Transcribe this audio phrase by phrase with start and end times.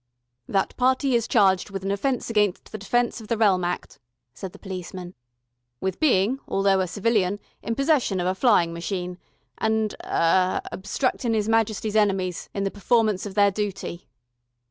[0.49, 3.99] "That party is charged with an offence against the Defence of the Realm Act,"
[4.33, 5.13] said the policeman,
[5.79, 9.19] "with being, although a civilian, in possession of a flying machine,
[9.59, 14.07] and er obstructin' 'Is Majesty's enemies in the performance of their dooty."